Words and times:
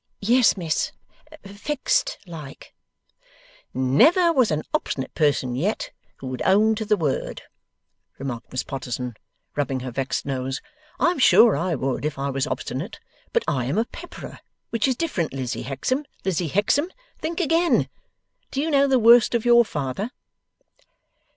'Yes, 0.19 0.57
Miss. 0.57 0.91
Fixed 1.43 2.17
like.' 2.25 2.73
'Never 3.71 4.33
was 4.33 4.49
an 4.49 4.63
obstinate 4.73 5.13
person 5.13 5.53
yet, 5.55 5.91
who 6.15 6.25
would 6.25 6.41
own 6.43 6.73
to 6.73 6.85
the 6.85 6.97
word!' 6.97 7.43
remarked 8.17 8.51
Miss 8.51 8.63
Potterson, 8.63 9.13
rubbing 9.55 9.81
her 9.81 9.91
vexed 9.91 10.25
nose; 10.25 10.59
'I'm 10.99 11.19
sure 11.19 11.55
I 11.55 11.75
would, 11.75 12.03
if 12.03 12.17
I 12.17 12.31
was 12.31 12.47
obstinate; 12.47 12.99
but 13.31 13.43
I 13.47 13.65
am 13.65 13.77
a 13.77 13.85
pepperer, 13.85 14.39
which 14.71 14.87
is 14.87 14.95
different. 14.95 15.33
Lizzie 15.33 15.61
Hexam, 15.65 16.05
Lizzie 16.25 16.49
Hexam, 16.49 16.89
think 17.19 17.39
again. 17.39 17.87
Do 18.49 18.59
you 18.59 18.71
know 18.71 18.87
the 18.87 18.97
worst 18.97 19.35
of 19.35 19.45
your 19.45 19.63
father? 19.63 20.09